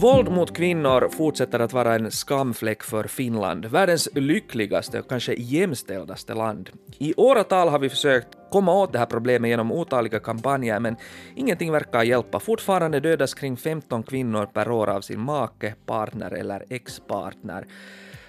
[0.00, 6.34] Våld mot kvinnor fortsätter att vara en skamfläck för Finland, världens lyckligaste och kanske jämställdaste
[6.34, 6.70] land.
[6.98, 10.96] I åratal har vi försökt komma åt det här problemet genom otaliga kampanjer, men
[11.36, 12.40] ingenting verkar hjälpa.
[12.40, 17.66] Fortfarande dödas kring 15 kvinnor per år av sin make, partner eller ex-partner.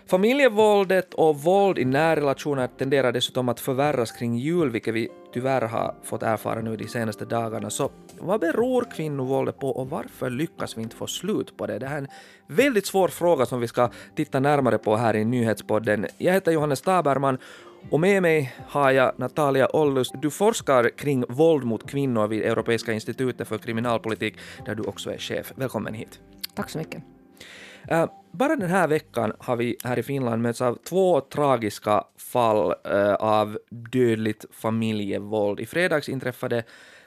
[0.08, 5.96] Familjevåldet och våld i närrelationer tenderar dessutom att förvärras kring jul, vilket vi tyvärr har
[6.04, 7.70] fått erfara nu de senaste dagarna.
[7.70, 11.80] Så vad beror kvinnovåldet på och varför lyckas vi inte få slut på det?
[11.80, 12.08] Det här är en
[12.48, 16.08] väldigt svår fråga som vi ska titta närmare på här i nyhetspodden.
[16.18, 17.38] Jag heter Johannes Taberman
[17.90, 20.12] och med mig har jag Natalia Ollus.
[20.22, 25.18] Du forskar kring våld mot kvinnor vid Europeiska institutet för kriminalpolitik, där du också är
[25.18, 25.54] chef.
[25.56, 26.20] Välkommen hit.
[26.56, 27.04] Tack så mycket.
[27.92, 32.74] Uh, bara den här veckan har vi här i Finland mötts av två tragiska fall
[32.92, 35.60] uh, av dödligt familjevåld.
[35.60, 36.64] I fredags inträffade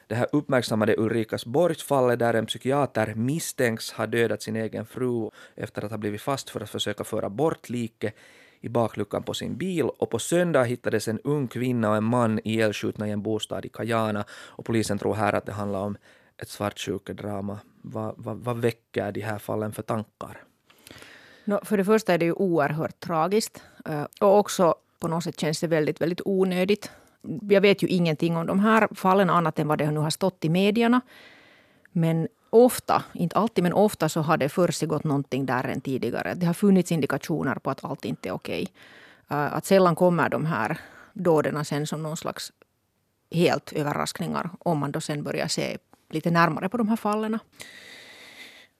[0.06, 5.91] det här uppmärksammade Ulrikasborgsfallet där en psykiater misstänks ha dödat sin egen fru efter att
[5.91, 8.14] ha blivit fast för att försöka föra bort liket
[8.61, 12.41] i bakluckan på sin bil och på söndag hittades en ung kvinna och en man
[12.44, 15.97] ihjälskjutna i en bostad i Kajana och polisen tror här att det handlar om
[16.38, 17.59] ett svartsjukedrama.
[17.83, 20.44] Vad, vad, vad väcker de här fallen för tankar?
[21.45, 23.62] No, för det första är det ju oerhört tragiskt.
[23.84, 26.91] Eh, och också på något sätt känns det väldigt, väldigt onödigt.
[27.42, 30.45] Jag vet ju ingenting om de här fallen annat än vad det nu har stått
[30.45, 31.00] i medierna.
[31.92, 36.34] Men ofta, inte alltid, men ofta så har det försiggått någonting där än tidigare.
[36.34, 38.69] Det har funnits indikationer på att allt inte är okej.
[39.31, 40.81] Eh, att sällan kommer de här
[41.12, 42.53] dåden sen som någon slags
[43.31, 45.78] helt överraskningar om man då sen börjar se
[46.11, 47.39] lite närmare på de här fallen.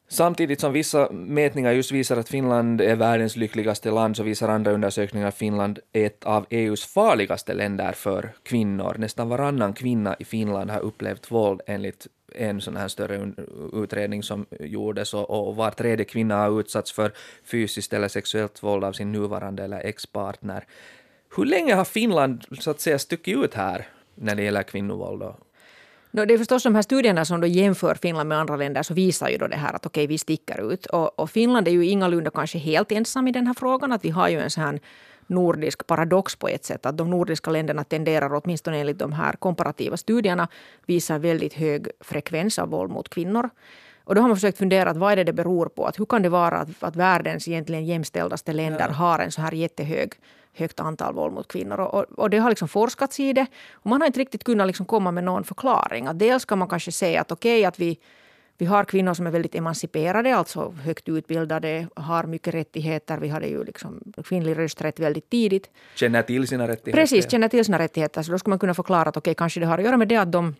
[0.09, 4.73] Samtidigt som vissa mätningar just visar att Finland är världens lyckligaste land så visar andra
[4.73, 8.95] undersökningar att Finland är ett av EUs farligaste länder för kvinnor.
[8.99, 13.33] Nästan varannan kvinna i Finland har upplevt våld enligt en sån här större
[13.73, 17.13] utredning som gjordes och, och var tredje kvinna har utsatts för
[17.45, 20.65] fysiskt eller sexuellt våld av sin nuvarande eller ex-partner.
[21.37, 25.23] Hur länge har Finland så att säga stuckit ut här när det gäller kvinnovåld
[26.17, 28.95] No, det är förstås de här studierna som då jämför Finland med andra länder så
[28.95, 30.87] visar ju då det här att okej, okay, vi sticker ut.
[30.87, 33.93] Och, och, Finland är ju ingalunda kanske helt ensam i den här frågan.
[33.93, 34.81] Att vi har ju en sån här
[35.27, 36.87] nordisk paradox på ett sätt.
[36.87, 40.49] Att de nordiska länderna tenderar, åtminstone enligt de här komparativa studierna,
[40.87, 43.51] visar väldigt hög frekvens av våld mot kvinnor.
[44.05, 45.87] Och då har man försökt fundera att vad är det det beror på?
[45.87, 49.53] Att hur kan det vara att, att världens egentligen jämställdaste länder har en så här
[49.53, 50.13] jättehög
[50.55, 51.81] högt antal våld mot kvinnor.
[51.81, 53.47] Och, och det har liksom forskats i det.
[53.73, 56.07] Och man har inte riktigt kunnat liksom komma med någon förklaring.
[56.07, 57.99] Att dels kan man kanske säga att okej okay, att vi
[58.59, 63.19] vi har kvinnor som är väldigt emanciperade, alltså högt utbildade, har mycket rättigheter.
[63.19, 65.71] Vi hade ju liksom kvinnlig rösträtt väldigt tidigt.
[65.95, 67.03] Känner till sina rättigheter.
[67.03, 68.23] Precis, känner till sina rättigheter.
[68.23, 70.09] Så då skulle man kunna förklara att okej, okay, kanske det har att göra med
[70.09, 70.55] det att de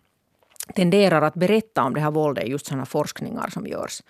[0.75, 4.03] tenderar att berätta om det här våldet i just sådana forskningar som görs.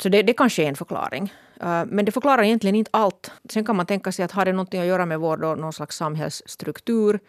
[0.00, 1.32] Så det, det kanske är en förklaring.
[1.60, 3.32] Eh, men det förklarar egentligen inte allt.
[3.48, 5.72] Sen kan man tänka sig att har det något att göra med vår då, någon
[5.72, 7.20] slags samhällsstruktur.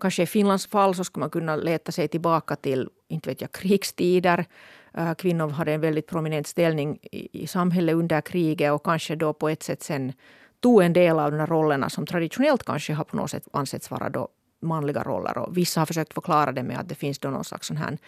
[0.00, 3.52] Kanske i Finlands fall så skulle man kunna leta sig tillbaka till inte vet jag,
[3.52, 4.44] krigstider.
[4.94, 9.32] Eh, kvinnor hade en väldigt prominent ställning i, i samhället under kriget och kanske då
[9.32, 10.12] på ett sätt sen
[10.60, 13.90] tog en del av de här rollerna som traditionellt kanske har på något sätt ansetts
[13.90, 14.28] vara då
[14.62, 15.38] manliga roller.
[15.38, 17.98] Och vissa har försökt förklara det med att det finns då någon slags sån här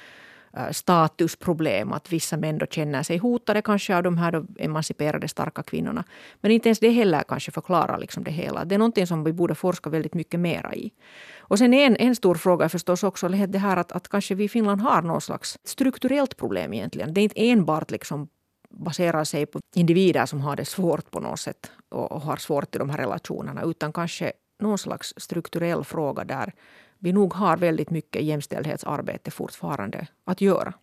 [0.57, 1.93] Äh, statusproblem.
[1.93, 6.05] Att vissa män då känner sig hotade kanske av de här då emanciperade starka kvinnorna.
[6.41, 8.65] Men inte ens det heller kanske förklarar liksom det hela.
[8.65, 10.93] Det är någonting som vi borde forska väldigt mycket mera i.
[11.39, 14.45] Och sen en, en stor fråga är förstås också det här att, att kanske vi
[14.45, 17.15] i Finland har någon slags strukturellt problem egentligen.
[17.15, 18.29] Det är inte enbart liksom
[18.71, 22.79] baserar sig på individer som har det svårt på något sätt och har svårt i
[22.79, 26.53] de här relationerna utan kanske någon slags strukturell fråga där
[26.99, 30.75] vi nog har väldigt mycket jämställdhetsarbete fortfarande att göra.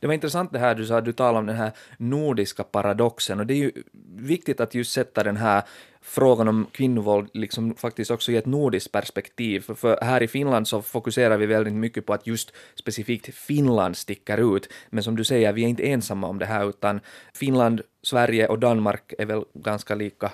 [0.00, 3.46] Det var intressant det här du sa, du talade om den här nordiska paradoxen och
[3.46, 3.72] det är ju
[4.16, 5.62] viktigt att just sätta den här
[6.02, 9.60] frågan om kvinnovåld liksom faktiskt också i ett nordiskt perspektiv.
[9.60, 13.96] För, för här i Finland så fokuserar vi väldigt mycket på att just specifikt Finland
[13.96, 14.68] sticker ut.
[14.90, 17.00] Men som du säger, vi är inte ensamma om det här utan
[17.34, 20.32] Finland, Sverige och Danmark är väl ganska lika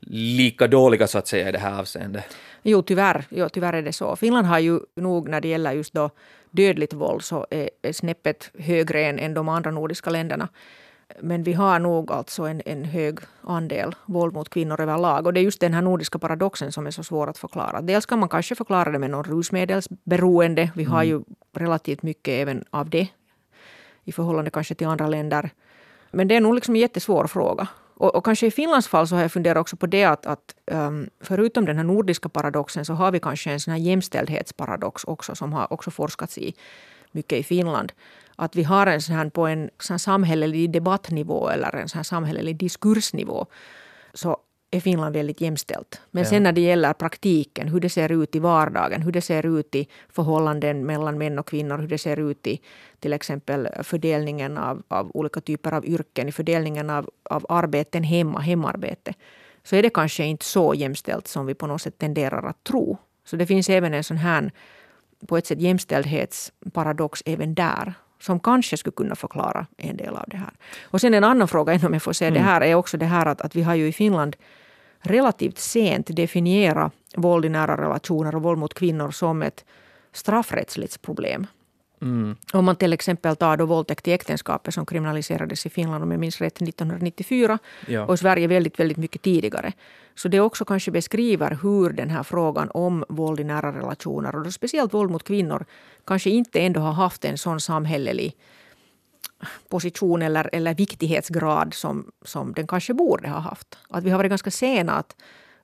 [0.00, 2.24] lika dåliga så att säga i det här avseendet?
[2.62, 4.16] Jo, tyvärr, jo, tyvärr är det så.
[4.16, 6.10] Finland har ju nog när det gäller just då
[6.50, 10.48] dödligt våld så är, är snäppet högre än, än de andra nordiska länderna.
[11.20, 15.26] Men vi har nog alltså en, en hög andel våld mot kvinnor överlag.
[15.26, 17.80] Och det är just den här nordiska paradoxen som är så svår att förklara.
[17.80, 20.70] Dels kan man kanske förklara det med någon rusmedelsberoende.
[20.74, 21.08] Vi har mm.
[21.08, 23.08] ju relativt mycket även av det
[24.04, 25.50] i förhållande kanske till andra länder.
[26.10, 27.68] Men det är nog liksom en jättesvår fråga.
[27.96, 30.54] Och, och, kanske i Finlands fall så har jag funderat också på det att, att
[30.66, 35.34] um, förutom den här nordiska paradoxen så har vi kanske en sån här jämställdhetsparadox också
[35.34, 36.54] som har också forskats i.
[37.12, 37.92] mycket i Finland.
[38.36, 42.04] Att vi har en sån här på en sån samhällelig debattnivå eller en sån här
[42.04, 43.46] samhällelig diskursnivå
[44.14, 44.38] så
[44.76, 46.00] är Finland väldigt jämställt.
[46.10, 46.30] Men ja.
[46.30, 49.74] sen när det gäller praktiken, hur det ser ut i vardagen, hur det ser ut
[49.74, 52.60] i förhållanden mellan män och kvinnor, hur det ser ut i
[53.00, 58.40] till exempel fördelningen av, av olika typer av yrken, i fördelningen av, av arbeten hemma,
[58.40, 59.14] hemarbete,
[59.62, 62.98] så är det kanske inte så jämställt som vi på något sätt tenderar att tro.
[63.24, 64.52] Så det finns även en sån här
[65.26, 70.36] på ett sätt jämställdhetsparadox även där som kanske skulle kunna förklara en del av det
[70.36, 70.52] här.
[70.82, 72.42] Och sen en annan fråga, om jag får säga mm.
[72.42, 74.36] det här, är också det här att, att vi har ju i Finland
[75.04, 79.64] relativt sent definierat våld i nära relationer och våld mot kvinnor som ett
[80.12, 81.46] straffrättsligt problem.
[82.02, 82.36] Mm.
[82.52, 86.20] Om man till exempel tar då våldtäkt i äktenskapet som kriminaliserades i Finland om jag
[86.20, 88.04] minns rätt 1994 ja.
[88.06, 89.72] och i Sverige väldigt, väldigt mycket tidigare.
[90.14, 94.44] Så det också kanske beskriver hur den här frågan om våld i nära relationer och
[94.44, 95.64] då speciellt våld mot kvinnor
[96.04, 98.36] kanske inte ändå har haft en sån samhällelig
[99.68, 103.78] position eller, eller viktighetsgrad som, som den kanske borde ha haft.
[103.88, 105.16] Att vi har varit ganska sena att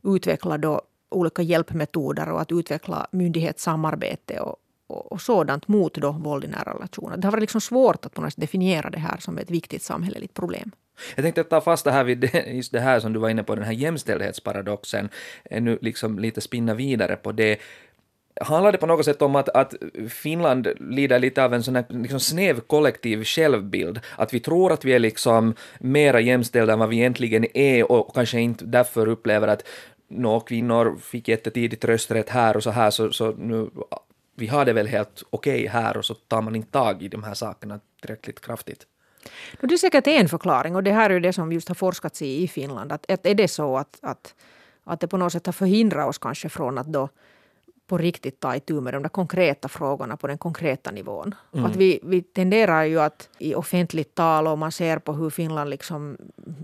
[0.02, 4.56] utveckla då olika hjälpmetoder och att utveckla myndighetssamarbete och,
[4.86, 7.16] och, och sådant mot då våld i nära relationer.
[7.16, 10.34] Det har varit liksom svårt att på något definiera det här som ett viktigt samhälleligt
[10.34, 10.70] problem.
[11.16, 13.54] Jag tänkte ta fast det här vid just det här som du var inne på,
[13.54, 15.08] den här jämställdhetsparadoxen,
[15.50, 17.58] nu liksom lite spinna vidare på det.
[18.40, 19.74] Handlar det på något sätt om att, att
[20.08, 24.00] Finland lider lite av en sån här liksom snäv kollektiv självbild?
[24.16, 28.14] Att vi tror att vi är liksom mera jämställda än vad vi egentligen är och
[28.14, 29.64] kanske inte därför upplever att
[30.08, 33.70] nå, kvinnor fick jättetidigt rösträtt här och så här, så, så nu
[34.36, 37.08] vi har det väl helt okej okay här och så tar man inte tag i
[37.08, 38.86] de här sakerna tillräckligt kraftigt.
[39.60, 42.22] Det är säkert en förklaring och det här är ju det som just har forskats
[42.22, 42.92] i i Finland.
[42.92, 44.34] Att, är det så att, att,
[44.84, 47.08] att det på något sätt har förhindrat oss kanske från att då
[47.90, 51.34] på riktigt ta itu med de där konkreta frågorna på den konkreta nivån.
[51.54, 51.64] Mm.
[51.64, 55.70] Att vi, vi tenderar ju att i offentligt tal och man ser på hur Finland
[55.70, 56.16] liksom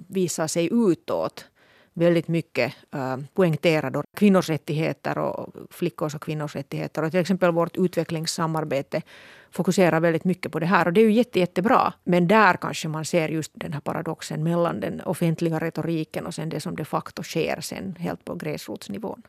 [0.08, 1.44] visar sig utåt
[1.92, 7.02] väldigt mycket äh, poängtera då kvinnors rättigheter och flickors och kvinnors rättigheter.
[7.02, 9.02] Och till exempel vårt utvecklingssamarbete
[9.50, 11.92] fokuserar väldigt mycket på det här och det är ju jätte, jättebra.
[12.04, 16.48] Men där kanske man ser just den här paradoxen mellan den offentliga retoriken och sen
[16.48, 19.22] det som de facto sker sen helt på gräsrotsnivån.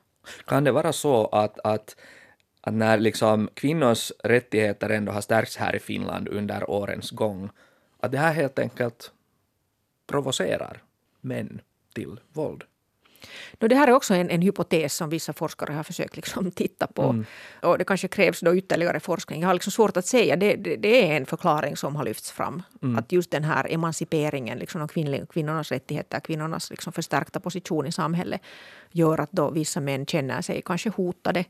[0.46, 1.96] Kan det vara så att, att,
[2.62, 7.50] att när liksom kvinnors rättigheter ändå har stärkts här i Finland under årens gång,
[8.00, 9.12] att det här helt enkelt
[10.08, 10.84] provocerar
[11.22, 11.62] män
[11.94, 12.64] till våld?
[13.60, 16.88] No, det här är också en, en hypotes som vissa forskare har försökt liksom titta
[16.88, 17.04] på.
[17.04, 17.26] Mm.
[17.62, 19.42] Och det kanske krävs då ytterligare forskning.
[19.42, 20.36] Jag har liksom svårt att säga.
[20.36, 22.64] Det, det, det är en förklaring som har lyfts fram.
[22.82, 22.98] Mm.
[22.98, 28.42] Att just den här emanciperingen, liksom de kvinnornas rättigheter, kvinnornas liksom förstärkta position i samhället
[28.92, 31.46] gör att då vissa män känner sig kanske hotade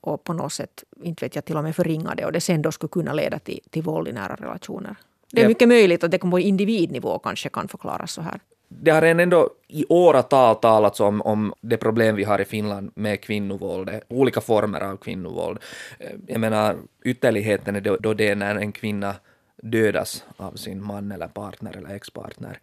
[0.00, 2.72] och på något sätt, inte vet jag, till och med förringade och det sen då
[2.72, 4.96] skulle kunna leda till, till våld i nära relationer.
[5.30, 8.40] Det är mycket möjligt att det på individnivå kanske kan förklaras så här
[8.80, 13.20] det har ändå i åratal talats om, om det problem vi har i Finland med
[13.20, 15.58] kvinnovåld, olika former av kvinnovåld.
[15.98, 19.14] Eh, jag menar, ytterligheten är då, då det är när en kvinna
[19.62, 22.58] dödas av sin man eller partner eller ex-partner.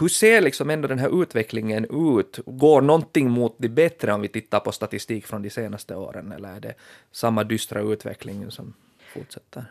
[0.00, 1.84] Hur ser liksom ändå den här utvecklingen
[2.18, 2.40] ut?
[2.46, 6.56] Går någonting mot det bättre om vi tittar på statistik från de senaste åren, eller
[6.56, 6.74] är det
[7.12, 8.74] samma dystra utveckling som
[9.14, 9.64] fortsätter?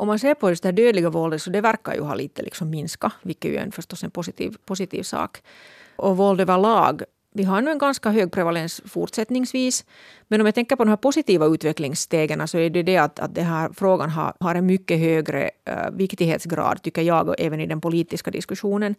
[0.00, 2.42] Om man ser på just det här dödliga våldet så det verkar ju ha lite
[2.42, 5.42] liksom minskat, vilket ju är en, förstås en positiv, positiv sak.
[5.96, 7.02] Och våld överlag,
[7.34, 9.84] vi har nu en ganska hög prevalens fortsättningsvis.
[10.28, 13.34] Men om jag tänker på de här positiva utvecklingsstegen så är det det att, att
[13.34, 17.66] den här frågan har, har en mycket högre uh, viktighetsgrad, tycker jag, och även i
[17.66, 18.94] den politiska diskussionen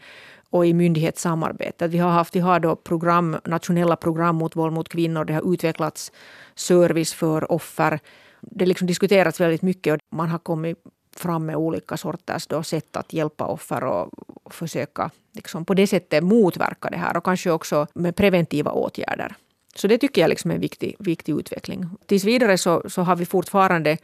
[0.50, 1.92] och i myndighetssamarbetet.
[1.92, 5.26] Vi har haft vi har då program, nationella program mot våld mot kvinnor.
[5.26, 6.12] Det har utvecklats
[6.56, 8.00] service för offer
[8.42, 10.78] det liksom diskuterats väldigt mycket och man har kommit
[11.16, 14.10] fram med olika sorters då sätt att hjälpa offer och
[14.54, 19.36] försöka liksom på det sättet motverka det här och kanske också med preventiva åtgärder.
[19.76, 21.90] Så det tycker jag liksom är en viktig, viktig utveckling.
[22.06, 23.98] Tills vidare så, så har vi fortfarande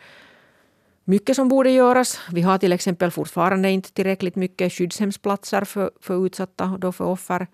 [1.03, 2.19] mycket som borde göras.
[2.31, 7.47] Vi har till exempel fortfarande inte tillräckligt mycket skyddshemsplatser för, för utsatta, då för offer.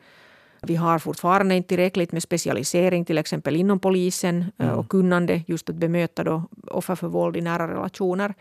[0.67, 4.79] Vi har fortfarande inte tillräckligt med specialisering till exempel inom polisen eh, mm.
[4.79, 8.33] och kunnande just att bemöta då offer för våld i nära relationer.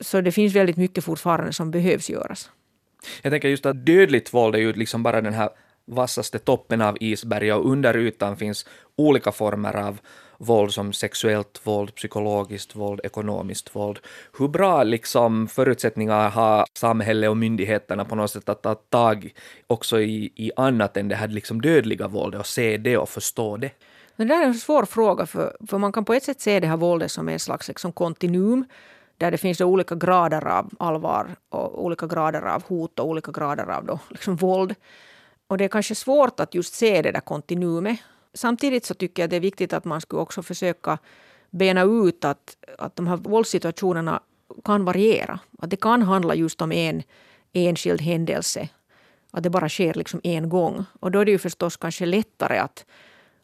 [0.00, 2.50] Så det finns väldigt mycket fortfarande som behövs göras.
[3.22, 5.48] Jag tänker just att dödligt våld är ju liksom bara den här
[5.84, 8.66] vassaste toppen av isberget och under ytan finns
[8.96, 10.00] olika former av
[10.40, 13.98] våld som sexuellt våld, psykologiskt våld, ekonomiskt våld.
[14.38, 19.32] Hur bra liksom förutsättningar har samhället och myndigheterna på något sätt att ta tag
[19.66, 23.56] också i, i annat än det här liksom dödliga våldet och se det och förstå
[23.56, 23.70] det?
[24.16, 26.66] Men det är en svår fråga för, för man kan på ett sätt se det
[26.66, 28.64] här våldet som en slags liksom kontinuum
[29.18, 33.70] där det finns olika grader av allvar och olika grader av hot och olika grader
[33.70, 34.74] av då, liksom våld.
[35.46, 37.98] Och det är kanske svårt att just se det där kontinuumet.
[38.34, 40.98] Samtidigt så tycker jag det är viktigt att man skulle också försöka
[41.50, 44.20] bena ut att, att de här våldssituationerna
[44.64, 45.40] kan variera.
[45.58, 47.02] Att det kan handla just om en
[47.52, 48.68] enskild händelse.
[49.30, 50.84] Att det bara sker liksom en gång.
[51.00, 52.84] Och då är det ju förstås kanske lättare att,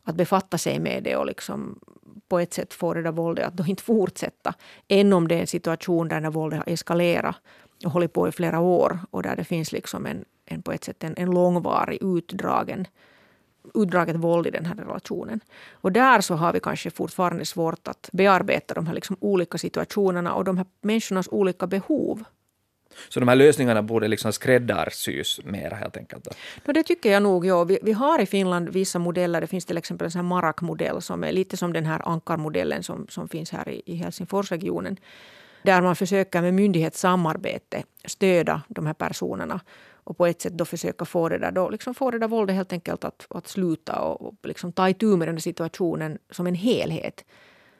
[0.02, 1.80] att befatta sig med det och liksom
[2.28, 4.54] på ett sätt få det där våldet att då inte fortsätta.
[4.88, 7.36] Än om det är en situation där när våldet har eskalerat
[7.84, 10.84] och hållit på i flera år och där det finns liksom en, en på ett
[10.84, 12.86] sätt en, en långvarig utdragen
[13.74, 15.40] utdraget våld i den här relationen.
[15.72, 20.34] Och där så har vi kanske fortfarande svårt att bearbeta de här liksom olika situationerna
[20.34, 22.24] och de här människornas olika behov.
[23.08, 26.28] Så de här lösningarna borde liksom skräddarsys mer helt enkelt?
[26.64, 27.46] No, det tycker jag nog.
[27.46, 27.64] Ja.
[27.64, 29.40] Vi, vi, har i Finland vissa modeller.
[29.40, 33.28] Det finns till exempel en Marak-modell som är lite som den här Ankar-modellen som, som
[33.28, 34.96] finns här i, i Helsingforsregionen.
[35.62, 39.60] Där man försöker med myndighetssamarbete stödja de här personerna
[40.06, 42.56] och på ett sätt då försöka få det där, då, liksom få det där våldet
[42.56, 46.54] helt enkelt att, att sluta och, och liksom ta itu med den situationen som en
[46.54, 47.24] helhet.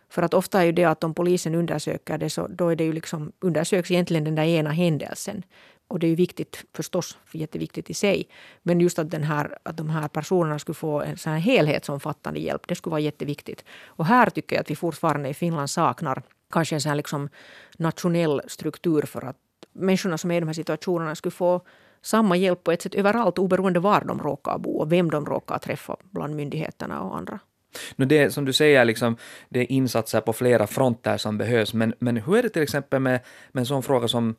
[0.09, 2.85] För att ofta är ju det att om polisen undersöker det så då är det
[2.85, 5.43] ju liksom, undersöks egentligen den där ena händelsen.
[5.89, 8.29] Och det är ju viktigt förstås, jätteviktigt i sig.
[8.63, 12.41] Men just att, den här, att de här personerna skulle få en sån här helhetsomfattande
[12.41, 13.65] hjälp, det skulle vara jätteviktigt.
[13.87, 17.29] Och här tycker jag att vi fortfarande i Finland saknar kanske en sån här liksom
[17.79, 19.37] nationell struktur för att
[19.73, 21.63] människorna som är i de här situationerna skulle få
[22.07, 25.59] samma hjälp på ett sätt överallt oberoende var de råkar bo och vem de råkar
[25.59, 27.39] träffa bland myndigheterna och andra.
[27.97, 29.17] No det som du säger, liksom,
[29.49, 33.01] det är insatser på flera fronter som behövs, men, men hur är det till exempel
[33.01, 33.21] med,
[33.53, 34.35] med en sån fråga som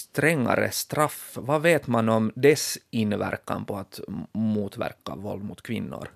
[0.00, 1.32] strängare straff?
[1.34, 4.00] Vad vet man om dess inverkan på att
[4.32, 6.08] motverka våld mot kvinnor?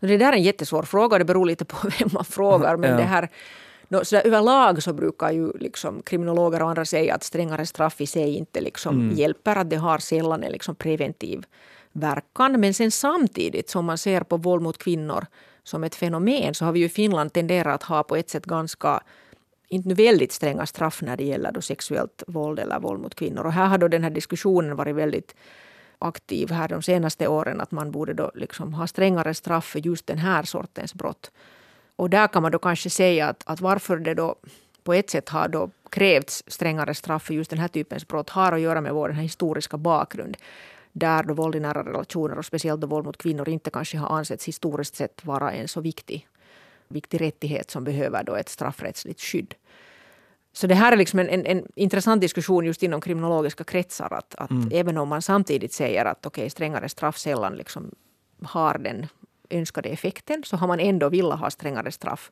[0.00, 2.76] Det där är en jättesvår fråga, det beror lite på vem man frågar.
[2.76, 2.96] Men ja.
[2.96, 3.28] det här,
[3.88, 8.06] No, så överlag så brukar ju liksom kriminologer och andra säga att strängare straff i
[8.06, 9.16] sig inte liksom mm.
[9.16, 9.56] hjälper.
[9.56, 11.46] Att det har sällan en liksom preventiv
[11.92, 12.60] verkan.
[12.60, 15.26] Men sen samtidigt som man ser på våld mot kvinnor
[15.62, 18.46] som ett fenomen så har vi ju i Finland tenderat att ha på ett sätt
[18.46, 19.00] ganska
[19.68, 23.46] inte väldigt stränga straff när det gäller då sexuellt våld eller våld mot kvinnor.
[23.46, 25.34] Och här har då den här diskussionen varit väldigt
[25.98, 30.06] aktiv här de senaste åren att man borde då liksom ha strängare straff för just
[30.06, 31.30] den här sortens brott.
[31.98, 34.36] Och där kan man då kanske säga att, att varför det då
[34.84, 38.52] på ett sätt har då krävts strängare straff för just den här typens brott har
[38.52, 40.36] att göra med vår historiska bakgrund.
[40.92, 44.16] Där då våld i nära relationer och speciellt då våld mot kvinnor inte kanske har
[44.18, 46.28] ansetts historiskt sett vara en så viktig,
[46.88, 49.54] viktig rättighet som behöver då ett straffrättsligt skydd.
[50.52, 54.12] Så det här är liksom en, en, en, intressant diskussion just inom kriminologiska kretsar.
[54.12, 54.68] Att, att mm.
[54.72, 57.90] Även om man samtidigt säger att okay, strängare straff sällan liksom
[58.42, 59.06] har den
[59.50, 62.30] önskade effekten så har man ändå velat ha strängare straff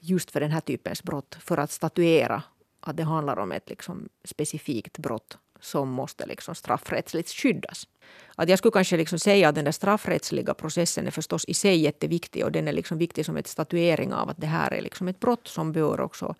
[0.00, 2.42] just för den här typens brott för att statuera
[2.80, 7.88] att det handlar om ett liksom specifikt brott som måste liksom straffrättsligt skyddas.
[8.36, 11.76] Att jag skulle kanske liksom säga att den där straffrättsliga processen är förstås i sig
[11.76, 15.08] jätteviktig och den är liksom viktig som ett statuering av att det här är liksom
[15.08, 16.34] ett brott som bör också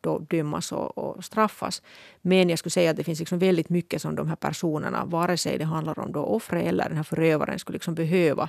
[0.00, 1.82] då dömas och, och, straffas.
[2.22, 5.36] Men jag skulle säga att det finns liksom väldigt mycket som de här personerna, vare
[5.36, 8.48] sig det handlar om då offret eller den här förövaren, skulle liksom behöva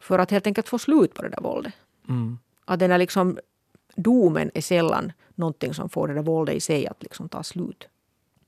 [0.00, 1.72] för att helt enkelt få slut på det där våldet.
[2.08, 2.38] Mm.
[2.64, 3.38] Att den är liksom,
[3.96, 7.88] domen är sällan någonting som får det där våldet i sig att liksom ta slut.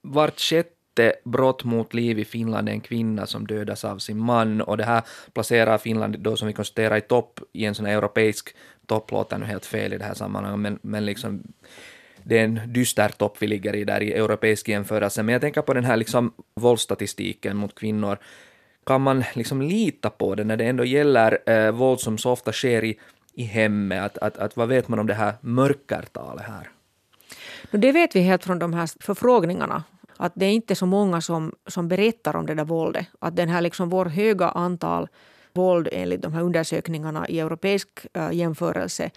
[0.00, 4.60] Vart sjätte brott mot liv i Finland är en kvinna som dödas av sin man
[4.60, 5.02] och det här
[5.32, 8.54] placerar Finland då som vi konstaterar i topp i en sån här europeisk
[8.86, 11.42] topp, låter nu helt fel i det här sammanhanget, men, men liksom
[12.22, 15.22] det är en dyster topp vi ligger i där i europeisk jämförelse.
[15.22, 18.18] Men jag tänker på den här liksom våldsstatistiken mot kvinnor
[18.88, 22.52] kan man liksom lita på det när det ändå gäller eh, våld som så ofta
[22.52, 22.98] sker i,
[23.34, 24.02] i hemmet?
[24.02, 26.70] Att, att, att, vad vet man om det här mörkertalet här?
[27.70, 29.84] Det vet vi helt från de här förfrågningarna
[30.16, 33.06] att det är inte så många som, som berättar om det där våldet.
[33.18, 35.08] Att den här liksom vår höga antal
[35.52, 39.10] våld enligt de här undersökningarna i europeisk äh, jämförelse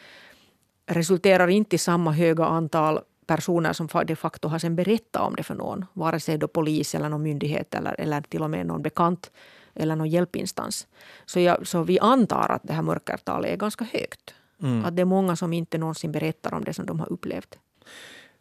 [0.85, 5.43] resulterar inte i samma höga antal personer som de facto har sen berättat om det
[5.43, 5.85] för någon.
[5.93, 9.31] Vare sig då polis eller någon myndighet eller, eller till och med någon bekant
[9.75, 10.87] eller någon hjälpinstans.
[11.25, 14.33] Så, jag, så vi antar att det här mörkertalet är ganska högt.
[14.61, 14.85] Mm.
[14.85, 17.57] Att det är många som inte någonsin berättar om det som de har upplevt.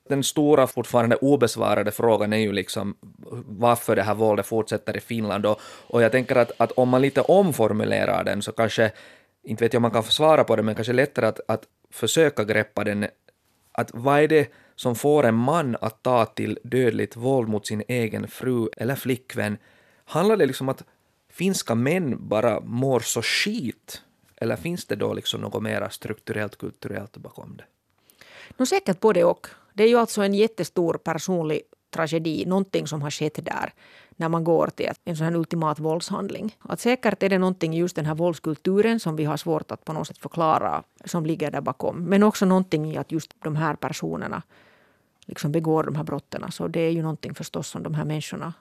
[0.09, 2.97] Den stora fortfarande obesvarade frågan är ju liksom
[3.47, 5.47] varför det här våldet fortsätter i Finland.
[5.47, 8.93] Och, och jag tänker att, att om man lite omformulerar den så kanske,
[9.43, 12.45] inte vet jag om man kan svara på det, men kanske lättare att, att försöka
[12.45, 13.07] greppa den.
[13.73, 17.83] Att vad är det som får en man att ta till dödligt våld mot sin
[17.89, 19.59] egen fru eller flickvän?
[20.05, 20.85] Handlar det liksom att
[21.41, 24.03] finska män bara mår så skit?
[24.37, 27.65] Eller finns det då liksom något mer strukturellt, kulturellt bakom det?
[28.57, 29.47] No, säkert både och.
[29.75, 33.73] Det är ju alltså en jättestor personlig tragedi, någonting som har skett där
[34.17, 36.57] när man går till en sån här ultimat våldshandling.
[36.59, 39.85] Att säkert är det någonting i just den här våldskulturen som vi har svårt att
[39.85, 41.97] på något sätt förklara som ligger där bakom.
[42.05, 44.43] Men också någonting i att just de här personerna
[45.27, 46.53] liksom begår de här brotten.
[46.53, 48.53] Så det är ju någonting förstås som de här människorna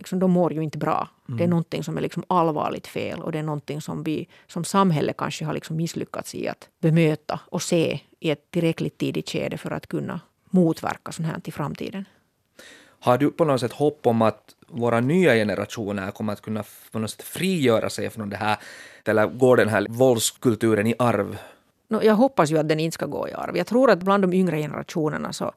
[0.00, 1.08] liksom, de mår ju inte bra.
[1.28, 1.38] Mm.
[1.38, 4.64] Det är någonting som är liksom allvarligt fel och det är någonting som vi som
[4.64, 9.58] samhälle kanske har liksom misslyckats i att bemöta och se i ett tillräckligt tidigt skede
[9.58, 12.04] för att kunna motverka sånt här till framtiden.
[13.00, 16.98] Har du på något sätt hopp om att våra nya generationer kommer att kunna på
[16.98, 18.56] något sätt frigöra sig från det här,
[19.04, 21.38] eller går den här våldskulturen i arv?
[21.88, 23.56] No, jag hoppas ju att den inte ska gå i arv.
[23.56, 25.52] Jag tror att bland de yngre generationerna så,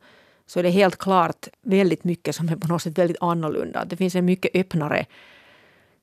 [0.54, 3.86] så är det helt klart väldigt mycket som är på något sätt väldigt annorlunda.
[3.86, 5.06] Det finns en mycket öppnare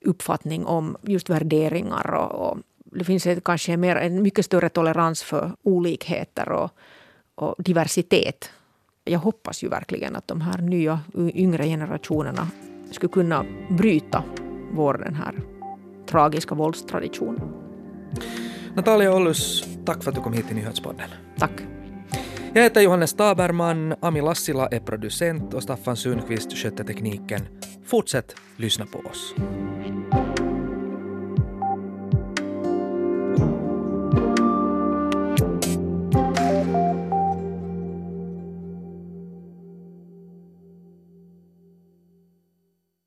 [0.05, 5.23] uppfattning om just värderingar och, och det finns ett, kanske mer, en mycket större tolerans
[5.23, 6.71] för olikheter och,
[7.35, 8.51] och diversitet
[9.05, 12.49] jag hoppas ju verkligen att de här nya yngre generationerna
[12.91, 14.25] skulle kunna bryta
[14.73, 15.35] vår den här
[16.07, 17.41] tragiska våldstradition.
[18.75, 21.11] Natalia Ollus, tack för att du kom hit till Nyhetspodden.
[21.39, 21.53] Tack.
[22.53, 27.41] Jag heter Johannes Taberman, Ami Lassila är producent och Staffan Sundqvist sköter tekniken.
[27.87, 29.35] Fortsätt lyssna på oss.